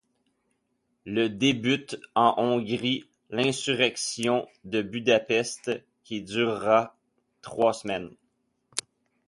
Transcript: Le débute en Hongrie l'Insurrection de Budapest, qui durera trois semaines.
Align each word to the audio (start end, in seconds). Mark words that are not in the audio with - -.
Le 1.05 1.29
débute 1.29 1.95
en 2.15 2.33
Hongrie 2.41 3.05
l'Insurrection 3.29 4.47
de 4.63 4.81
Budapest, 4.81 5.69
qui 6.03 6.23
durera 6.23 6.95
trois 7.43 7.73
semaines. 7.73 8.09